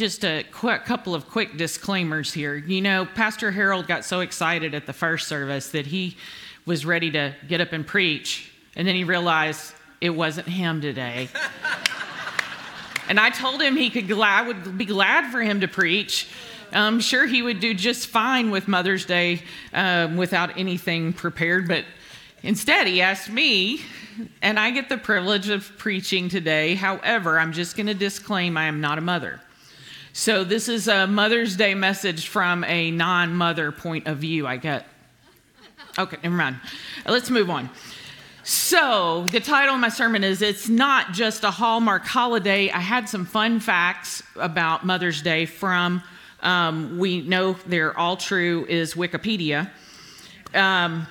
[0.00, 2.56] just a quick, couple of quick disclaimers here.
[2.56, 6.16] You know, Pastor Harold got so excited at the first service that he
[6.64, 11.28] was ready to get up and preach, and then he realized it wasn't him today.
[13.10, 16.28] and I told him he could glad, would be glad for him to preach.
[16.72, 19.42] I'm sure he would do just fine with Mother's Day
[19.74, 21.84] um, without anything prepared, but
[22.42, 23.82] instead he asked me,
[24.40, 26.74] and I get the privilege of preaching today.
[26.74, 29.40] However, I'm just going to disclaim I am not a mother.
[30.12, 34.56] So this is a Mother's Day message from a non mother point of view, I
[34.56, 34.86] get.
[35.98, 36.56] Okay, never mind.
[37.06, 37.70] Let's move on.
[38.42, 42.70] So, the title of my sermon is It's Not Just a Hallmark Holiday.
[42.70, 46.02] I had some fun facts about Mother's Day from,
[46.42, 49.70] um, we know they're all true, is Wikipedia.
[50.54, 51.06] Um,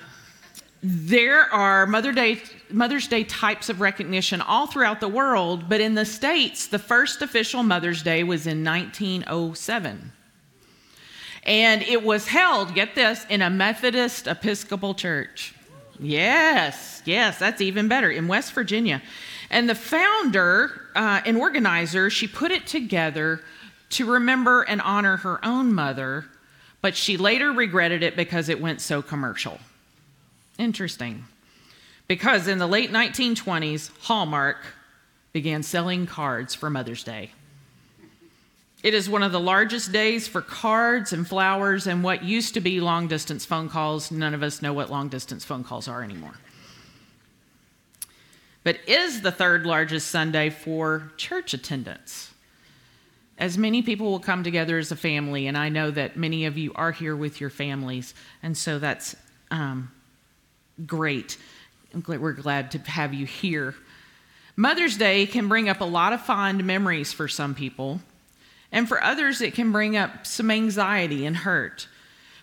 [0.82, 5.94] there are Mother Day, Mother's Day types of recognition all throughout the world, but in
[5.94, 10.12] the States, the first official Mother's Day was in 1907.
[11.44, 15.54] And it was held, get this, in a Methodist Episcopal church.
[15.98, 19.02] Yes, yes, that's even better, in West Virginia.
[19.50, 23.40] And the founder uh, and organizer, she put it together
[23.90, 26.24] to remember and honor her own mother,
[26.80, 29.58] but she later regretted it because it went so commercial.
[30.60, 31.24] Interesting.
[32.06, 34.58] Because in the late 1920s, Hallmark
[35.32, 37.30] began selling cards for Mother's Day.
[38.82, 42.60] It is one of the largest days for cards and flowers and what used to
[42.60, 44.10] be long distance phone calls.
[44.10, 46.34] None of us know what long distance phone calls are anymore.
[48.62, 52.34] But is the third largest Sunday for church attendance.
[53.38, 56.58] As many people will come together as a family, and I know that many of
[56.58, 59.16] you are here with your families, and so that's
[59.50, 59.90] um,
[60.86, 61.36] great.
[62.06, 63.74] We're glad to have you here.
[64.56, 68.00] Mother's Day can bring up a lot of fond memories for some people,
[68.72, 71.88] and for others, it can bring up some anxiety and hurt.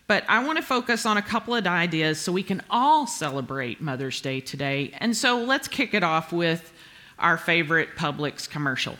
[0.08, 3.82] But I want to focus on a couple of ideas so we can all celebrate
[3.82, 4.92] Mother's Day today.
[5.00, 6.72] And so let's kick it off with
[7.20, 8.96] our favorite Publix commercial.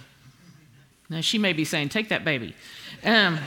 [1.10, 2.56] Now, she may be saying, Take that baby.
[3.06, 3.40] Um,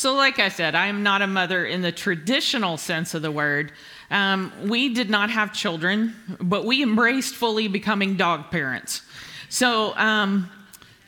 [0.00, 3.30] So, like I said, I am not a mother in the traditional sense of the
[3.30, 3.70] word.
[4.10, 9.02] Um, we did not have children, but we embraced fully becoming dog parents.
[9.50, 10.50] So, um,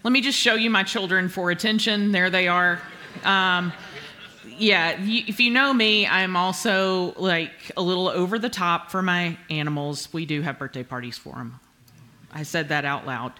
[0.02, 2.12] let me just show you my children for attention.
[2.12, 2.82] There they are.
[3.24, 3.72] Um,
[4.58, 9.38] yeah, if you know me, I'm also like a little over the top for my
[9.48, 10.12] animals.
[10.12, 11.58] We do have birthday parties for them.
[12.30, 13.32] I said that out loud.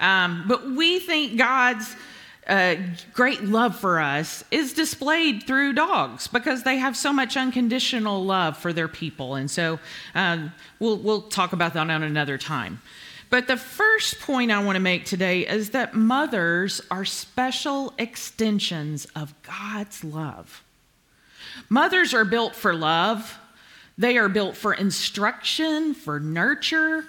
[0.00, 1.94] Um, but we think God's
[2.48, 2.76] uh,
[3.12, 8.56] great love for us is displayed through dogs because they have so much unconditional love
[8.56, 9.34] for their people.
[9.34, 9.78] And so
[10.14, 12.80] um, we'll, we'll talk about that on another time.
[13.28, 19.06] But the first point I want to make today is that mothers are special extensions
[19.16, 20.62] of God's love.
[21.68, 23.38] Mothers are built for love,
[23.98, 27.04] they are built for instruction, for nurture,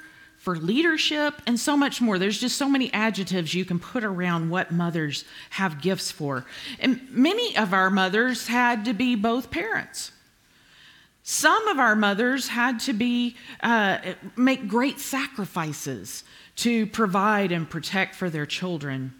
[0.47, 2.17] for leadership, and so much more.
[2.17, 6.45] There's just so many adjectives you can put around what mothers have gifts for.
[6.79, 10.13] And many of our mothers had to be both parents.
[11.21, 13.97] Some of our mothers had to be uh,
[14.37, 16.23] make great sacrifices
[16.55, 19.13] to provide and protect for their children.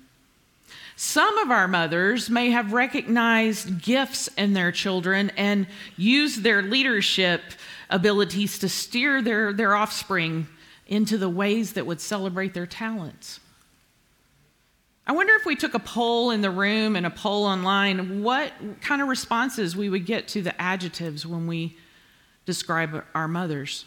[0.96, 5.68] Some of our mothers may have recognized gifts in their children and
[5.98, 7.42] used their leadership
[7.90, 10.48] abilities to steer their, their offspring
[10.88, 13.40] into the ways that would celebrate their talents.
[15.06, 18.52] I wonder if we took a poll in the room and a poll online, what
[18.82, 21.78] kind of responses we would get to the adjectives when we
[22.46, 23.86] describe our mothers.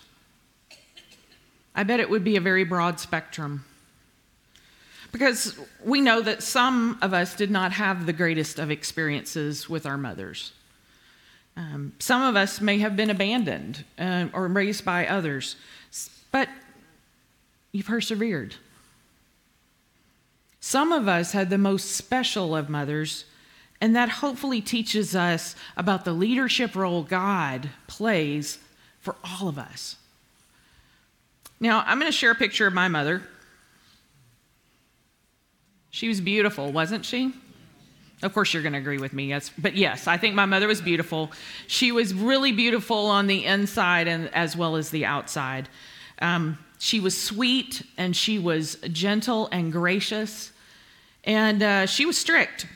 [1.74, 3.64] I bet it would be a very broad spectrum.
[5.12, 9.84] Because we know that some of us did not have the greatest of experiences with
[9.84, 10.52] our mothers.
[11.56, 15.56] Um, some of us may have been abandoned uh, or raised by others.
[16.32, 16.48] But
[17.72, 18.56] you persevered.
[20.60, 23.24] Some of us had the most special of mothers,
[23.80, 28.58] and that hopefully teaches us about the leadership role God plays
[29.00, 29.96] for all of us.
[31.58, 33.22] Now, I'm going to share a picture of my mother.
[35.90, 37.32] She was beautiful, wasn't she?
[38.22, 39.50] Of course, you're going to agree with me, yes.
[39.56, 41.32] But yes, I think my mother was beautiful.
[41.66, 45.68] She was really beautiful on the inside and as well as the outside.
[46.20, 50.50] Um, she was sweet and she was gentle and gracious,
[51.24, 52.66] and uh, she was strict.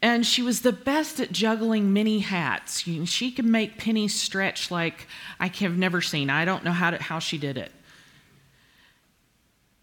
[0.00, 2.80] And she was the best at juggling many hats.
[3.04, 5.06] She could make pennies stretch like
[5.38, 6.30] I have never seen.
[6.30, 7.72] I don't know how, to, how she did it.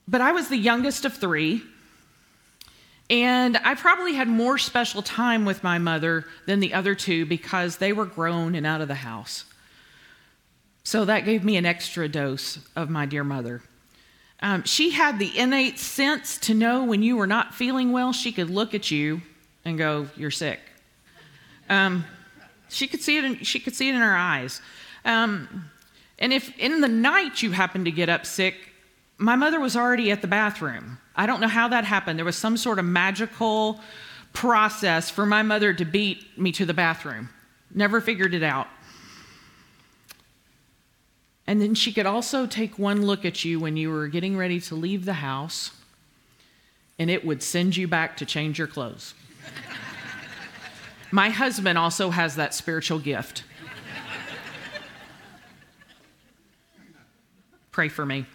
[0.07, 1.61] But I was the youngest of three,
[3.11, 7.77] And I probably had more special time with my mother than the other two because
[7.77, 9.45] they were grown and out of the house.
[10.83, 13.61] So that gave me an extra dose of my dear mother.
[14.41, 18.31] Um, she had the innate sense to know when you were not feeling well, she
[18.31, 19.21] could look at you
[19.63, 20.59] and go, You're sick.
[21.69, 22.03] Um,
[22.69, 24.61] she could see it in, she could see it in her eyes.
[25.05, 25.69] Um,
[26.17, 28.55] and if in the night you happened to get up sick,
[29.17, 30.97] my mother was already at the bathroom.
[31.15, 32.17] I don't know how that happened.
[32.17, 33.79] There was some sort of magical
[34.33, 37.29] process for my mother to beat me to the bathroom.
[37.73, 38.67] Never figured it out.
[41.47, 44.61] And then she could also take one look at you when you were getting ready
[44.61, 45.71] to leave the house,
[46.99, 49.13] and it would send you back to change your clothes.
[51.11, 53.43] My husband also has that spiritual gift.
[57.71, 58.25] Pray for me.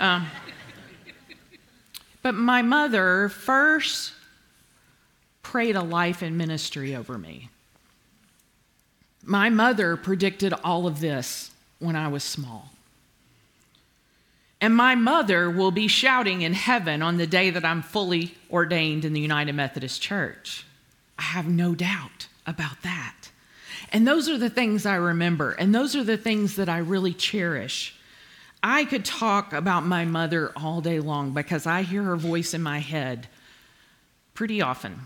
[0.00, 0.26] Um,
[2.22, 4.12] but my mother first
[5.42, 7.50] prayed a life in ministry over me.
[9.24, 11.51] My mother predicted all of this
[11.82, 12.70] when I was small.
[14.60, 19.04] And my mother will be shouting in heaven on the day that I'm fully ordained
[19.04, 20.64] in the United Methodist Church.
[21.18, 23.30] I have no doubt about that.
[23.90, 27.12] And those are the things I remember, and those are the things that I really
[27.12, 27.94] cherish.
[28.62, 32.62] I could talk about my mother all day long because I hear her voice in
[32.62, 33.26] my head
[34.34, 35.00] pretty often.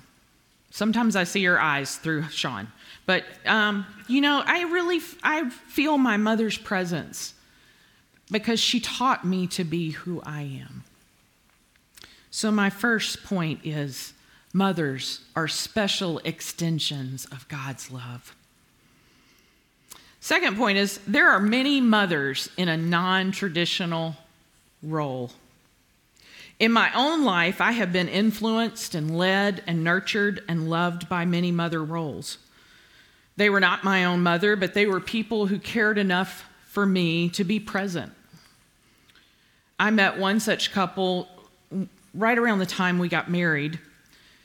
[0.71, 2.69] Sometimes I see her eyes through Sean.
[3.07, 7.35] But, um, you know, I really I feel my mother's presence
[8.31, 10.85] because she taught me to be who I am.
[12.31, 14.13] So, my first point is
[14.57, 18.35] Mothers are special extensions of God's love.
[20.19, 24.17] Second point is there are many mothers in a non traditional
[24.83, 25.33] role.
[26.59, 31.27] In my own life, I have been influenced and led and nurtured and loved by
[31.27, 32.39] many mother roles.
[33.37, 37.29] They were not my own mother, but they were people who cared enough for me
[37.31, 38.13] to be present.
[39.79, 41.29] I met one such couple
[42.15, 43.79] right around the time we got married.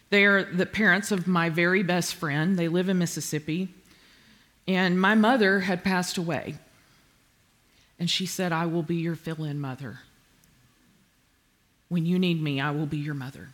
[0.09, 2.59] They are the parents of my very best friend.
[2.59, 3.69] They live in Mississippi.
[4.67, 6.55] And my mother had passed away.
[7.97, 9.99] And she said, I will be your fill in mother.
[11.87, 13.49] When you need me, I will be your mother.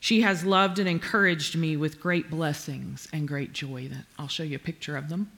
[0.00, 3.88] She has loved and encouraged me with great blessings and great joy.
[3.88, 5.30] That I'll show you a picture of them.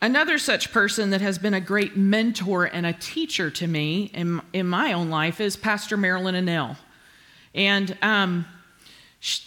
[0.00, 4.40] Another such person that has been a great mentor and a teacher to me in,
[4.52, 6.76] in my own life is Pastor Marilyn Annell.
[7.52, 8.46] And um,
[9.18, 9.42] she,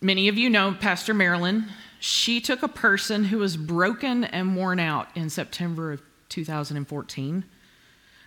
[0.00, 1.66] many of you know Pastor Marilyn.
[2.00, 7.44] She took a person who was broken and worn out in September of 2014,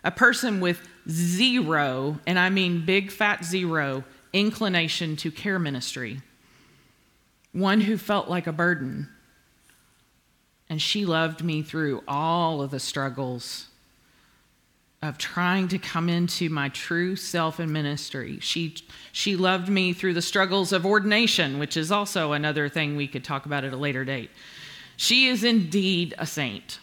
[0.03, 4.03] a person with zero, and I mean big fat zero,
[4.33, 6.21] inclination to care ministry,
[7.51, 9.09] one who felt like a burden
[10.69, 13.67] and she loved me through all of the struggles
[15.01, 18.37] of trying to come into my true self in ministry.
[18.41, 18.75] She,
[19.11, 23.23] she loved me through the struggles of ordination, which is also another thing we could
[23.23, 24.29] talk about at a later date.
[24.97, 26.79] She is indeed a saint.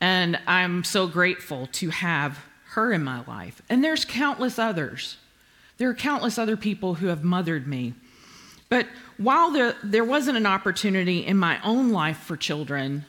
[0.00, 2.38] And I'm so grateful to have
[2.70, 3.62] her in my life.
[3.68, 5.16] And there's countless others.
[5.78, 7.94] There are countless other people who have mothered me.
[8.68, 8.86] But
[9.16, 13.04] while there, there wasn't an opportunity in my own life for children,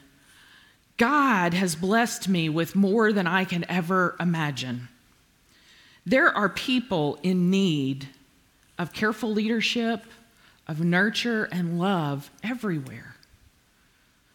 [0.96, 4.88] God has blessed me with more than I can ever imagine.
[6.04, 8.08] There are people in need
[8.78, 10.04] of careful leadership,
[10.66, 13.14] of nurture and love everywhere.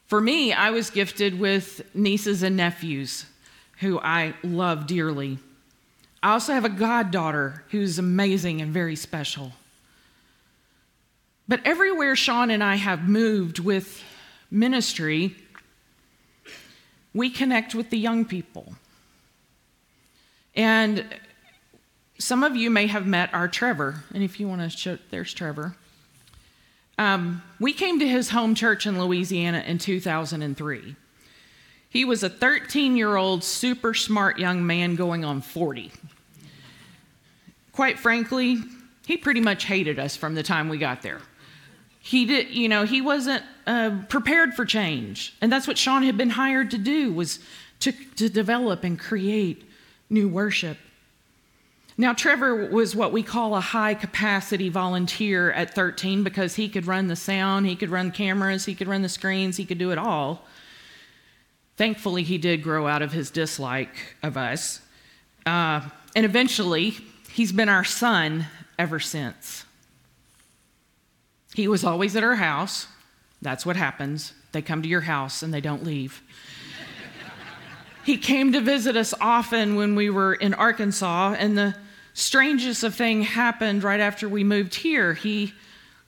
[0.08, 3.26] For me, I was gifted with nieces and nephews
[3.80, 5.40] who I love dearly.
[6.22, 9.54] I also have a goddaughter who's amazing and very special.
[11.48, 14.02] But everywhere Sean and I have moved with
[14.50, 15.36] ministry,
[17.14, 18.76] we connect with the young people.
[20.56, 21.06] And
[22.18, 24.04] some of you may have met our Trevor.
[24.14, 25.76] And if you want to show, there's Trevor.
[26.98, 30.96] Um, we came to his home church in Louisiana in 2003.
[31.90, 35.92] He was a 13 year old, super smart young man going on 40.
[37.72, 38.58] Quite frankly,
[39.06, 41.22] he pretty much hated us from the time we got there
[42.06, 46.18] he did you know he wasn't uh, prepared for change and that's what sean had
[46.18, 47.40] been hired to do was
[47.80, 49.64] to, to develop and create
[50.10, 50.78] new worship
[52.04, 56.86] now trevor was what we call a high capacity volunteer at 13 because he could
[56.86, 59.92] run the sound he could run cameras he could run the screens he could do
[59.92, 60.46] it all
[61.78, 64.82] thankfully he did grow out of his dislike of us
[65.46, 65.82] Uh,
[66.16, 66.96] and eventually,
[67.32, 68.46] he's been our son
[68.78, 69.66] ever since.
[71.54, 72.88] He was always at our house.
[73.42, 74.34] That's what happens.
[74.52, 76.22] They come to your house and they don't leave.
[78.06, 81.76] he came to visit us often when we were in Arkansas, and the
[82.14, 85.14] strangest of thing happened right after we moved here.
[85.14, 85.54] He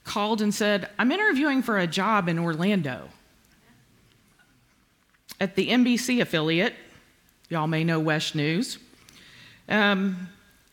[0.04, 3.08] called and said, I'm interviewing for a job in Orlando
[5.40, 6.74] at the NBC affiliate.
[7.48, 8.78] Y'all may know WESH News.
[9.68, 10.28] Um,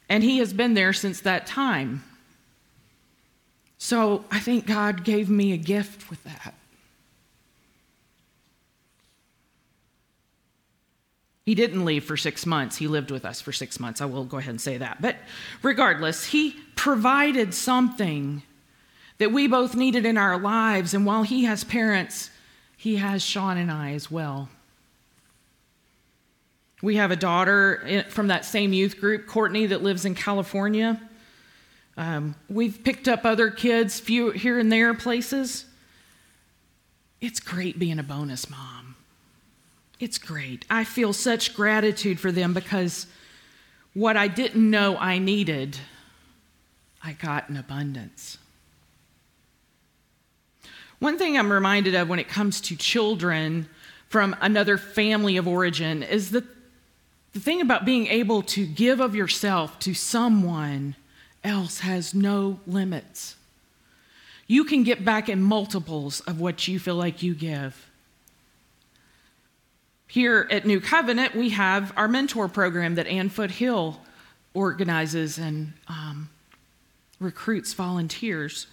[0.10, 2.04] and he has been there since that time.
[3.78, 6.54] So I think God gave me a gift with that.
[11.46, 12.78] He didn't leave for six months.
[12.78, 14.00] He lived with us for six months.
[14.00, 15.02] I will go ahead and say that.
[15.02, 15.18] But
[15.62, 18.44] regardless, he provided something
[19.18, 20.94] that we both needed in our lives.
[20.94, 22.30] And while he has parents,
[22.78, 24.50] he has Sean and I as well.
[26.82, 31.02] We have a daughter from that same youth group, Courtney, that lives in California.
[31.96, 35.66] Um, we've picked up other kids few here and there places.
[37.22, 38.93] It's great being a bonus mom.
[40.00, 40.66] It's great.
[40.70, 43.08] I feel such gratitude for them because
[43.94, 45.78] what I didn't know I needed,
[47.04, 48.38] I got in abundance.
[51.00, 53.68] One thing I'm reminded of when it comes to children
[54.10, 56.46] from another family of origin is that
[57.34, 60.96] the thing about being able to give of yourself to someone
[61.44, 63.36] else has no limits.
[64.48, 67.90] You can get back in multiples of what you feel like you give.
[70.14, 74.00] Here at New Covenant, we have our mentor program that Ann Foothill
[74.54, 76.30] organizes and um,
[77.20, 78.68] recruits volunteers.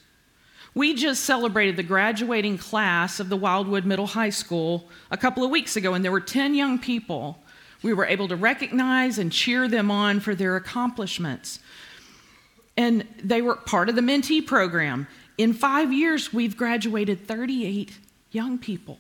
[0.75, 5.51] We just celebrated the graduating class of the Wildwood Middle High School a couple of
[5.51, 7.39] weeks ago, and there were 10 young people.
[7.81, 11.59] We were able to recognize and cheer them on for their accomplishments.
[12.77, 15.07] And they were part of the mentee program.
[15.39, 17.97] In five years, we've graduated 38
[18.31, 18.99] young people.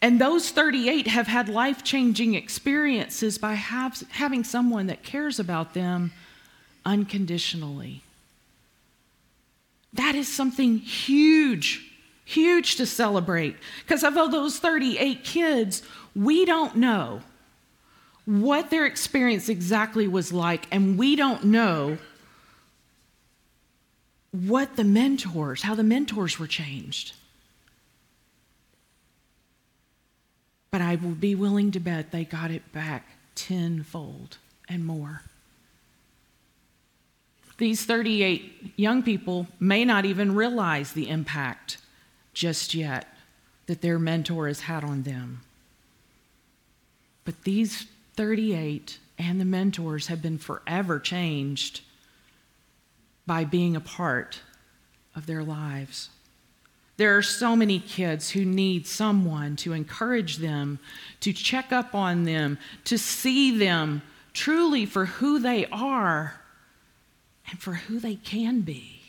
[0.00, 5.72] And those 38 have had life changing experiences by have, having someone that cares about
[5.74, 6.12] them
[6.84, 8.02] unconditionally.
[9.94, 11.90] That is something huge,
[12.24, 13.56] huge to celebrate.
[13.86, 15.82] Because of those 38 kids,
[16.14, 17.22] we don't know
[18.26, 21.98] what their experience exactly was like, and we don't know
[24.32, 27.12] what the mentors, how the mentors were changed.
[30.74, 34.38] But I will be willing to bet they got it back tenfold
[34.68, 35.22] and more.
[37.58, 41.78] These 38 young people may not even realize the impact
[42.32, 43.06] just yet
[43.66, 45.42] that their mentor has had on them.
[47.24, 51.82] But these 38 and the mentors have been forever changed
[53.28, 54.40] by being a part
[55.14, 56.08] of their lives.
[56.96, 60.78] There are so many kids who need someone to encourage them,
[61.20, 66.40] to check up on them, to see them truly for who they are
[67.50, 69.00] and for who they can be.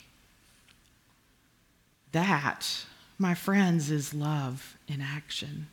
[2.11, 2.85] That,
[3.19, 5.67] my friends, is love in action.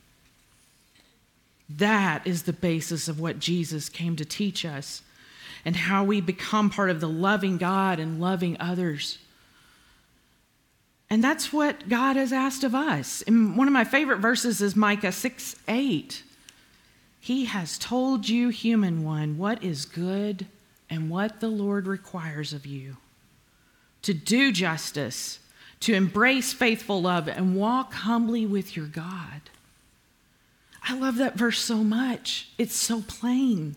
[1.69, 5.03] That is the basis of what Jesus came to teach us
[5.65, 9.19] and how we become part of the loving God and loving others.
[11.13, 13.21] And that's what God has asked of us.
[13.27, 16.23] And one of my favorite verses is Micah 6 8.
[17.21, 20.47] He has told you, human one, what is good
[20.89, 22.97] and what the Lord requires of you
[24.01, 25.41] to do justice,
[25.81, 29.51] to embrace faithful love, and walk humbly with your God.
[30.83, 32.49] I love that verse so much.
[32.57, 33.77] It's so plain.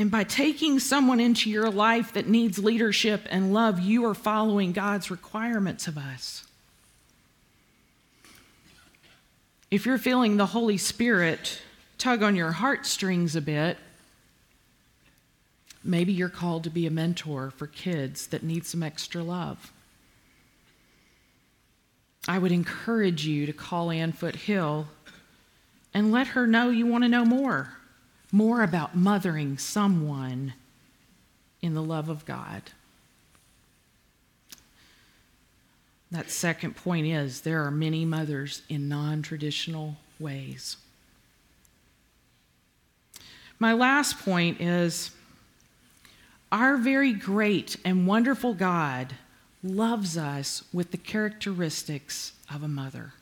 [0.00, 4.72] And by taking someone into your life that needs leadership and love, you are following
[4.72, 6.44] God's requirements of us.
[9.70, 11.60] If you're feeling the Holy Spirit
[11.98, 13.76] tug on your heartstrings a bit,
[15.82, 19.72] Maybe you're called to be a mentor for kids that need some extra love.
[22.28, 24.88] I would encourage you to call Ann Foothill
[25.94, 27.72] and let her know you want to know more,
[28.32, 30.54] more about mothering someone
[31.62, 32.62] in the love of God.
[36.10, 40.76] That second point is there are many mothers in non traditional ways.
[43.58, 45.10] My last point is
[46.50, 49.14] our very great and wonderful God
[49.62, 53.12] loves us with the characteristics of a mother.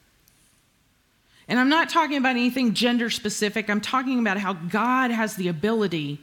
[1.48, 5.48] And I'm not talking about anything gender specific, I'm talking about how God has the
[5.48, 6.20] ability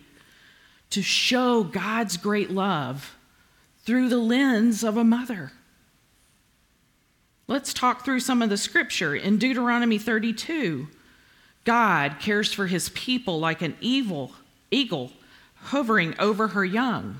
[0.91, 3.15] to show God's great love
[3.83, 5.51] through the lens of a mother.
[7.47, 9.15] Let's talk through some of the scripture.
[9.15, 10.87] In Deuteronomy 32,
[11.63, 14.31] God cares for his people like an evil
[14.71, 15.11] eagle
[15.55, 17.17] hovering over her young.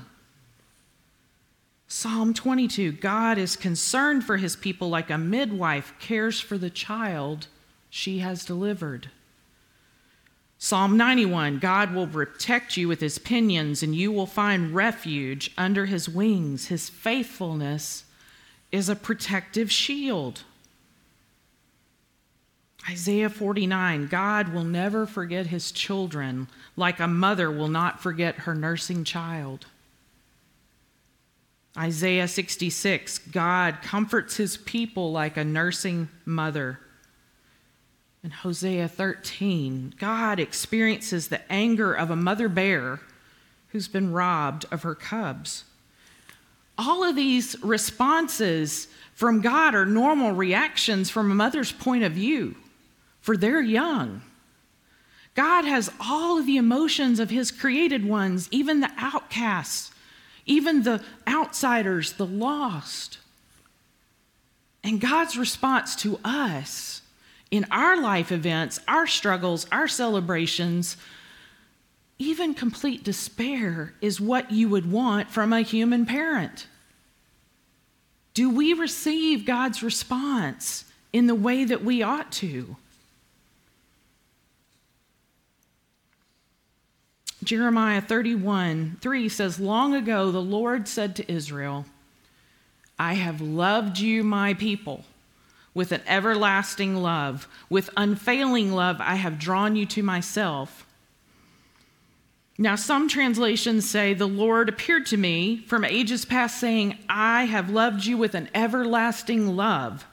[1.88, 7.46] Psalm 22 God is concerned for his people like a midwife cares for the child
[7.96, 9.08] she has delivered.
[10.58, 15.86] Psalm 91 God will protect you with his pinions, and you will find refuge under
[15.86, 16.66] his wings.
[16.66, 18.04] His faithfulness
[18.70, 20.42] is a protective shield.
[22.88, 28.54] Isaiah 49 God will never forget his children like a mother will not forget her
[28.54, 29.66] nursing child.
[31.78, 36.78] Isaiah 66 God comforts his people like a nursing mother.
[38.26, 42.98] In Hosea 13, God experiences the anger of a mother bear
[43.68, 45.62] who's been robbed of her cubs.
[46.76, 52.56] All of these responses from God are normal reactions from a mother's point of view
[53.20, 54.22] for their young.
[55.36, 59.92] God has all of the emotions of his created ones, even the outcasts,
[60.46, 63.18] even the outsiders, the lost.
[64.82, 67.02] And God's response to us
[67.50, 70.96] in our life events, our struggles, our celebrations,
[72.18, 76.66] even complete despair is what you would want from a human parent.
[78.34, 82.76] Do we receive God's response in the way that we ought to?
[87.44, 91.86] Jeremiah 31 3 says, Long ago the Lord said to Israel,
[92.98, 95.04] I have loved you, my people,
[95.76, 97.46] with an everlasting love.
[97.68, 100.86] With unfailing love, I have drawn you to myself.
[102.56, 107.68] Now, some translations say, The Lord appeared to me from ages past, saying, I have
[107.68, 110.06] loved you with an everlasting love.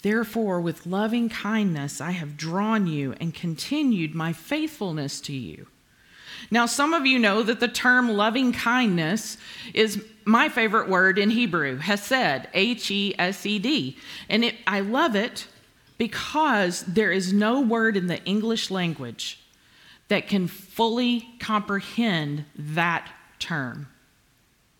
[0.00, 5.66] Therefore, with loving kindness, I have drawn you and continued my faithfulness to you.
[6.50, 9.36] Now, some of you know that the term loving kindness
[9.72, 13.96] is my favorite word in Hebrew, hesed, H E S E D.
[14.28, 15.46] And it, I love it
[15.98, 19.38] because there is no word in the English language
[20.08, 23.88] that can fully comprehend that term.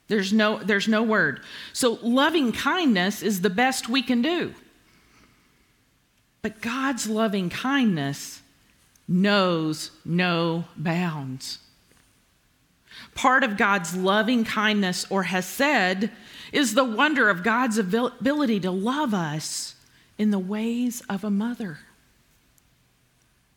[0.09, 1.41] There's no, there's no word.
[1.73, 4.55] So, loving kindness is the best we can do.
[6.43, 8.43] But God's loving kindness
[9.07, 11.59] knows no bounds.
[13.15, 16.11] Part of God's loving kindness or hesed
[16.53, 19.75] is the wonder of God's ability to love us
[20.19, 21.79] in the ways of a mother.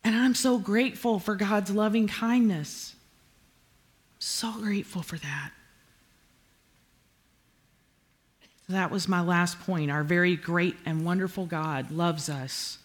[0.04, 2.94] And I'm so grateful for God's loving kindness.
[4.18, 5.50] So grateful for that.
[8.68, 9.90] That was my last point.
[9.90, 12.78] Our very great and wonderful God loves us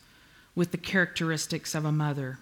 [0.56, 2.40] with the characteristics of a mother.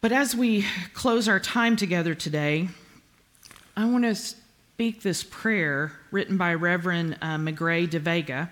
[0.00, 2.68] But as we close our time together today,
[3.76, 8.48] I want to speak this prayer written by Reverend uh, Magrey deVega,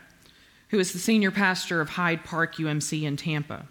[0.70, 3.64] who is the senior pastor of Hyde Park UMC in Tampa.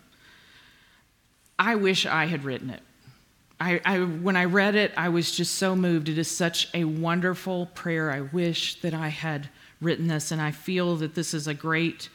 [1.60, 2.82] I wish I had written it.
[3.60, 6.08] I, I, when I read it, I was just so moved.
[6.08, 8.10] It is such a wonderful prayer.
[8.10, 9.50] I wish that I had
[9.82, 12.08] written this, and I feel that this is a great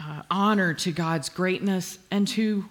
[0.00, 2.64] uh, honor to God's greatness and to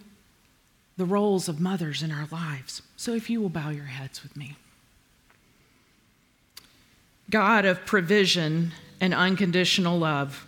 [0.98, 2.82] the roles of mothers in our lives.
[2.96, 4.56] So if you will bow your heads with me.
[7.30, 10.48] God of provision and unconditional love,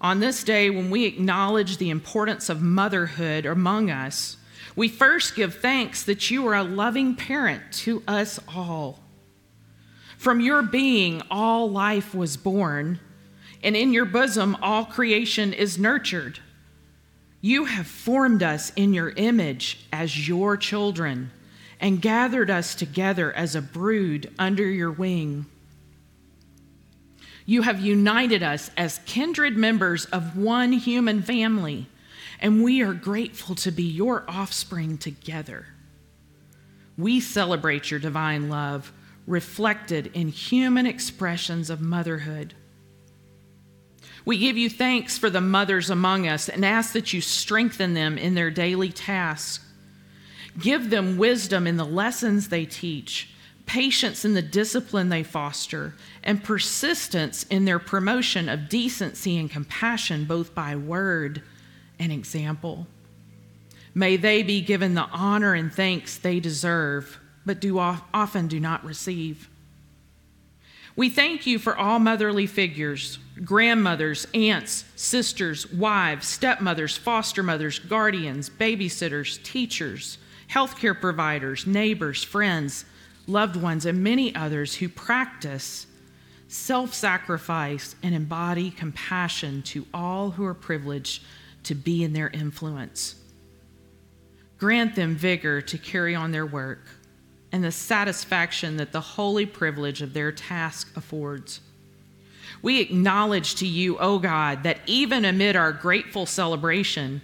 [0.00, 4.36] on this day when we acknowledge the importance of motherhood among us,
[4.74, 8.98] we first give thanks that you are a loving parent to us all.
[10.18, 13.00] From your being, all life was born,
[13.62, 16.40] and in your bosom, all creation is nurtured.
[17.44, 21.32] You have formed us in your image as your children
[21.80, 25.46] and gathered us together as a brood under your wing.
[27.44, 31.88] You have united us as kindred members of one human family,
[32.38, 35.66] and we are grateful to be your offspring together.
[36.96, 38.92] We celebrate your divine love
[39.26, 42.54] reflected in human expressions of motherhood.
[44.24, 48.16] We give you thanks for the mothers among us and ask that you strengthen them
[48.16, 49.64] in their daily tasks.
[50.58, 53.30] Give them wisdom in the lessons they teach,
[53.66, 60.24] patience in the discipline they foster, and persistence in their promotion of decency and compassion,
[60.24, 61.42] both by word
[61.98, 62.86] and example.
[63.94, 68.84] May they be given the honor and thanks they deserve, but do often do not
[68.84, 69.48] receive.
[70.94, 78.50] We thank you for all motherly figures grandmothers, aunts, sisters, wives, stepmothers, foster mothers, guardians,
[78.50, 80.18] babysitters, teachers,
[80.50, 82.84] healthcare providers, neighbors, friends,
[83.26, 85.86] loved ones, and many others who practice
[86.46, 91.24] self sacrifice and embody compassion to all who are privileged
[91.62, 93.14] to be in their influence.
[94.58, 96.86] Grant them vigor to carry on their work
[97.52, 101.60] and the satisfaction that the holy privilege of their task affords.
[102.62, 107.20] We acknowledge to you, O God, that even amid our grateful celebration,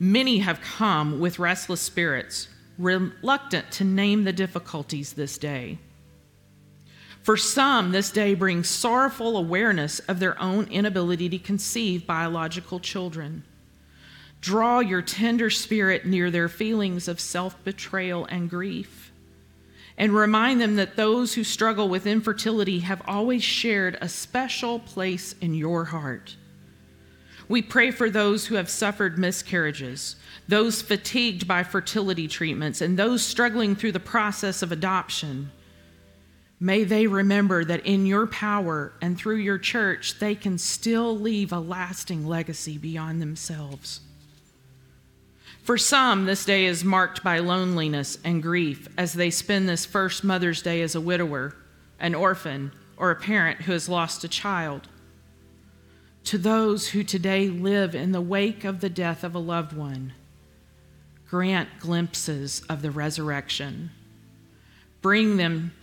[0.00, 5.78] many have come with restless spirits, reluctant to name the difficulties this day.
[7.22, 13.44] For some, this day brings sorrowful awareness of their own inability to conceive biological children.
[14.40, 19.07] Draw your tender spirit near their feelings of self betrayal and grief
[19.98, 25.34] and remind them that those who struggle with infertility have always shared a special place
[25.40, 26.36] in your heart.
[27.48, 30.14] We pray for those who have suffered miscarriages,
[30.46, 35.50] those fatigued by fertility treatments, and those struggling through the process of adoption.
[36.60, 41.52] May they remember that in your power and through your church, they can still leave
[41.52, 44.00] a lasting legacy beyond themselves.
[45.68, 50.24] For some, this day is marked by loneliness and grief as they spend this first
[50.24, 51.54] Mother's Day as a widower,
[52.00, 54.88] an orphan, or a parent who has lost a child.
[56.24, 60.14] To those who today live in the wake of the death of a loved one,
[61.28, 63.90] grant glimpses of the resurrection.
[65.02, 65.74] Bring them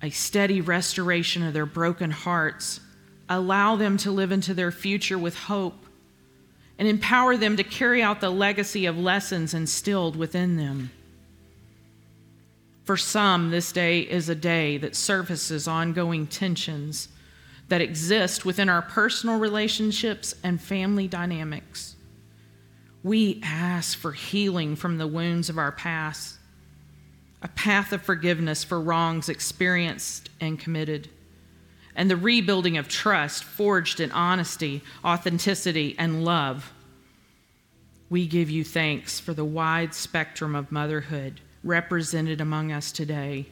[0.00, 2.80] a steady restoration of their broken hearts.
[3.28, 5.83] Allow them to live into their future with hope
[6.78, 10.90] and empower them to carry out the legacy of lessons instilled within them.
[12.84, 17.08] For some, this day is a day that surfaces ongoing tensions
[17.68, 21.96] that exist within our personal relationships and family dynamics.
[23.02, 26.36] We ask for healing from the wounds of our past,
[27.42, 31.08] a path of forgiveness for wrongs experienced and committed
[31.94, 36.72] and the rebuilding of trust forged in honesty, authenticity, and love.
[38.10, 43.46] We give you thanks for the wide spectrum of motherhood represented among us today.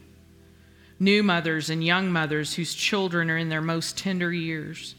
[0.99, 4.95] New mothers and young mothers whose children are in their most tender years.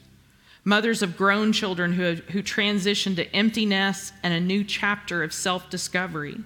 [0.66, 5.34] Mothers of grown children who, who transition to empty nests and a new chapter of
[5.34, 6.38] self discovery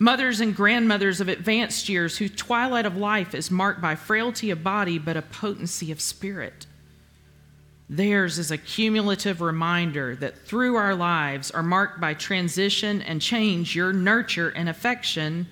[0.00, 4.64] mothers and grandmothers of advanced years whose twilight of life is marked by frailty of
[4.64, 6.66] body but a potency of spirit.
[7.88, 13.76] Theirs is a cumulative reminder that through our lives are marked by transition and change,
[13.76, 15.46] your nurture and affection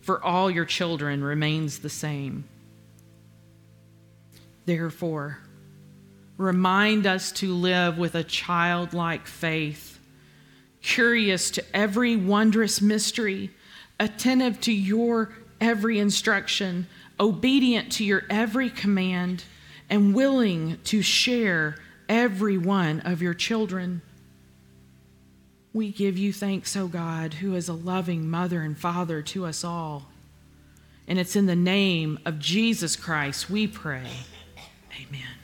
[0.00, 2.44] for all your children remains the same.
[4.66, 5.38] Therefore,
[6.36, 10.00] remind us to live with a childlike faith,
[10.82, 13.50] curious to every wondrous mystery
[13.98, 16.86] attentive to your every instruction,
[17.18, 19.44] obedient to your every command,
[19.88, 21.76] and willing to share
[22.08, 24.02] every one of your children.
[25.72, 29.64] We give you thanks, O God, who is a loving mother and father to us
[29.64, 30.06] all.
[31.06, 34.08] And it's in the name of Jesus Christ we pray.
[35.08, 35.43] Amen.